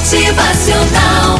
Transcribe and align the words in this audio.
Motivacional. 0.00 1.38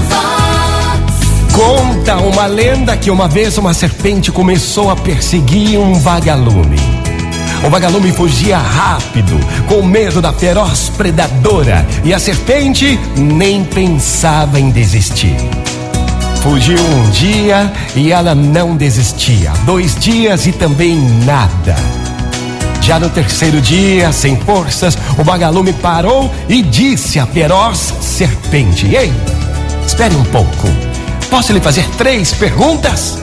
Conta 1.51 2.17
uma 2.19 2.45
lenda 2.45 2.95
que 2.95 3.11
uma 3.11 3.27
vez 3.27 3.57
uma 3.57 3.73
serpente 3.73 4.31
começou 4.31 4.91
a 4.91 4.97
perseguir 4.97 5.81
um 5.81 5.95
vagalume. 5.95 6.77
O 7.67 7.71
vagalume 7.71 8.13
fugia 8.13 8.59
rápido, 8.59 9.41
com 9.67 9.83
medo 9.83 10.21
da 10.21 10.31
feroz 10.31 10.91
predadora, 10.91 11.87
e 12.05 12.13
a 12.13 12.19
serpente 12.19 13.01
nem 13.17 13.65
pensava 13.65 14.61
em 14.61 14.71
desistir. 14.71 15.37
Fugiu 16.43 16.79
um 16.79 17.11
dia 17.13 17.73
e 17.97 18.13
ela 18.13 18.35
não 18.35 18.77
desistia. 18.77 19.53
Dois 19.65 19.95
dias 19.95 20.47
e 20.47 20.53
também 20.53 20.99
nada. 21.25 21.77
Já 22.81 22.99
no 22.99 23.11
terceiro 23.11 23.61
dia, 23.61 24.11
sem 24.11 24.37
forças, 24.37 24.97
o 25.19 25.23
vagalume 25.23 25.73
parou 25.73 26.31
e 26.49 26.63
disse 26.63 27.19
à 27.19 27.27
feroz 27.27 27.95
serpente: 28.01 28.87
Ei, 28.87 29.13
espere 29.87 30.15
um 30.15 30.25
pouco. 30.25 30.69
Posso 31.29 31.53
lhe 31.53 31.61
fazer 31.61 31.87
três 31.97 32.33
perguntas? 32.33 33.19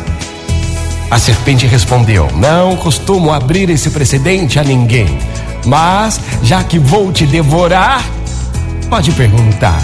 A 1.09 1.17
serpente 1.17 1.65
respondeu: 1.65 2.29
Não 2.35 2.75
costumo 2.77 3.31
abrir 3.31 3.69
esse 3.69 3.89
precedente 3.89 4.59
a 4.59 4.63
ninguém, 4.63 5.17
mas 5.65 6.19
já 6.43 6.63
que 6.63 6.77
vou 6.77 7.11
te 7.11 7.25
devorar, 7.25 8.05
pode 8.89 9.11
perguntar. 9.11 9.81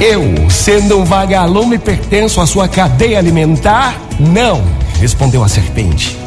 Eu, 0.00 0.50
sendo 0.50 0.98
um 0.98 1.04
vagalume, 1.04 1.78
pertenço 1.78 2.40
à 2.40 2.46
sua 2.46 2.68
cadeia 2.68 3.18
alimentar? 3.18 3.96
Não, 4.18 4.62
respondeu 5.00 5.42
a 5.42 5.48
serpente. 5.48 6.23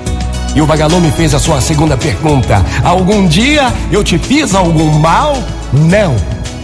E 0.58 0.62
o 0.62 0.66
vagalume 0.66 1.12
fez 1.12 1.36
a 1.36 1.40
sua 1.40 1.62
segunda 1.62 1.96
pergunta: 1.96 2.66
Algum 2.84 3.28
dia 3.28 3.72
eu 3.92 4.04
te 4.04 4.18
fiz 4.18 4.56
algum 4.56 4.90
mal? 4.98 5.38
Não, 5.72 6.16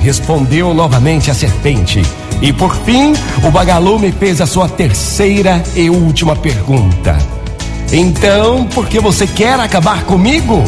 respondeu 0.01 0.73
novamente 0.73 1.29
a 1.29 1.33
serpente. 1.35 2.01
E 2.41 2.51
por 2.51 2.75
fim, 2.75 3.13
o 3.43 3.51
vagalume 3.51 4.11
fez 4.11 4.41
a 4.41 4.47
sua 4.47 4.67
terceira 4.67 5.61
e 5.75 5.91
última 5.91 6.35
pergunta: 6.35 7.15
Então, 7.91 8.65
por 8.65 8.87
que 8.87 8.99
você 8.99 9.27
quer 9.27 9.59
acabar 9.59 10.03
comigo? 10.05 10.63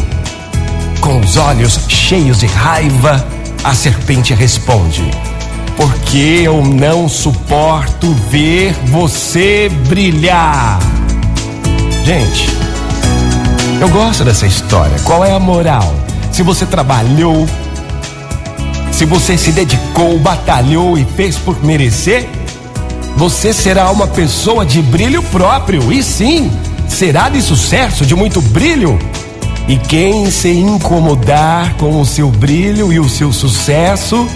Com 1.01 1.19
os 1.19 1.35
olhos 1.35 1.79
cheios 1.87 2.41
de 2.41 2.45
raiva, 2.45 3.27
a 3.63 3.73
serpente 3.73 4.35
responde: 4.35 5.09
Porque 5.75 6.43
eu 6.43 6.63
não 6.63 7.09
suporto 7.09 8.13
ver 8.29 8.75
você 8.85 9.67
brilhar. 9.87 10.77
Gente, 12.03 12.65
eu 13.79 13.89
gosto 13.89 14.23
dessa 14.23 14.45
história. 14.45 14.97
Qual 15.03 15.23
é 15.23 15.31
a 15.31 15.39
moral? 15.39 15.93
Se 16.31 16.43
você 16.43 16.65
trabalhou, 16.65 17.47
se 18.91 19.05
você 19.05 19.37
se 19.37 19.51
dedicou, 19.51 20.17
batalhou 20.19 20.97
e 20.97 21.05
fez 21.05 21.37
por 21.37 21.63
merecer, 21.63 22.27
você 23.17 23.53
será 23.53 23.89
uma 23.91 24.07
pessoa 24.07 24.65
de 24.65 24.81
brilho 24.81 25.21
próprio. 25.23 25.91
E 25.91 26.01
sim, 26.03 26.51
será 26.87 27.29
de 27.29 27.41
sucesso, 27.41 28.05
de 28.05 28.15
muito 28.15 28.41
brilho. 28.41 28.97
E 29.67 29.77
quem 29.77 30.29
se 30.29 30.51
incomodar 30.51 31.73
com 31.75 31.99
o 31.99 32.05
seu 32.05 32.29
brilho 32.29 32.93
e 32.93 32.99
o 32.99 33.09
seu 33.09 33.33
sucesso, 33.33 34.27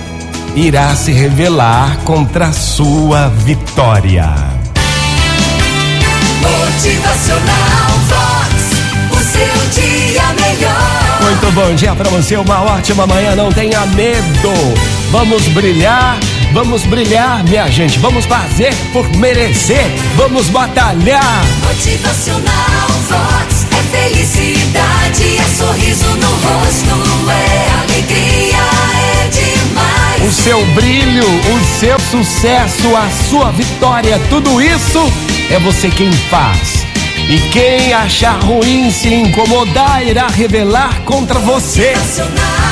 irá 0.56 0.96
se 0.96 1.12
revelar 1.12 1.98
contra 2.04 2.48
a 2.48 2.54
sua 2.54 3.28
vitória. 3.28 4.34
Bom 11.60 11.76
dia 11.76 11.94
para 11.94 12.10
você, 12.10 12.38
uma 12.38 12.62
ótima 12.62 13.06
manhã, 13.06 13.36
não 13.36 13.52
tenha 13.52 13.86
medo. 13.88 14.54
Vamos 15.12 15.46
brilhar, 15.50 16.18
vamos 16.54 16.86
brilhar, 16.86 17.44
minha 17.44 17.70
gente. 17.70 18.00
Vamos 18.00 18.26
fazer 18.26 18.74
por 18.94 19.08
merecer, 19.18 19.86
vamos 20.16 20.48
batalhar. 20.50 21.44
Motivacional 21.68 22.88
Vox. 23.10 23.68
É 23.78 23.98
felicidade, 23.98 25.38
é 25.38 25.58
sorriso 25.58 26.08
no 26.16 26.30
rosto, 26.30 27.30
é 27.30 27.82
alegria, 27.82 28.58
é 28.96 29.28
demais. 29.28 30.24
O 30.24 30.32
seu 30.32 30.66
brilho, 30.68 31.26
o 31.26 31.80
seu 31.80 32.00
sucesso, 32.00 32.96
a 32.96 33.10
sua 33.30 33.52
vitória, 33.52 34.20
tudo 34.30 34.62
isso 34.62 35.00
é 35.50 35.60
você 35.60 35.90
quem 35.90 36.12
faz. 36.12 36.89
E 37.30 37.38
quem 37.52 37.94
achar 37.94 38.44
ruim, 38.44 38.90
se 38.90 39.14
incomodar, 39.14 40.02
irá 40.02 40.28
revelar 40.28 41.02
contra 41.06 41.38
você. 41.38 41.90
Motivacional 41.90 42.69